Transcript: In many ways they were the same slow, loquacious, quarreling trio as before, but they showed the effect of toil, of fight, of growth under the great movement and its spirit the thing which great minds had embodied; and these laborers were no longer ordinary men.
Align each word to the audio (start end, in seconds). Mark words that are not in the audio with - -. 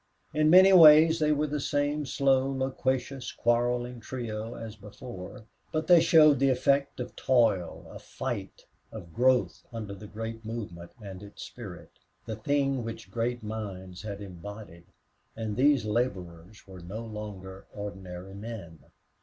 In 0.33 0.49
many 0.49 0.73
ways 0.73 1.19
they 1.19 1.31
were 1.31 1.45
the 1.45 1.59
same 1.59 2.07
slow, 2.07 2.49
loquacious, 2.51 3.31
quarreling 3.31 3.99
trio 3.99 4.55
as 4.55 4.75
before, 4.75 5.45
but 5.71 5.85
they 5.85 6.01
showed 6.01 6.39
the 6.39 6.49
effect 6.49 6.99
of 6.99 7.15
toil, 7.15 7.85
of 7.87 8.01
fight, 8.01 8.65
of 8.91 9.13
growth 9.13 9.61
under 9.71 9.93
the 9.93 10.07
great 10.07 10.43
movement 10.43 10.89
and 10.99 11.21
its 11.21 11.43
spirit 11.43 11.99
the 12.25 12.35
thing 12.35 12.83
which 12.83 13.11
great 13.11 13.43
minds 13.43 14.01
had 14.01 14.21
embodied; 14.21 14.85
and 15.35 15.55
these 15.55 15.85
laborers 15.85 16.65
were 16.67 16.79
no 16.79 17.05
longer 17.05 17.67
ordinary 17.71 18.33
men. 18.33 18.79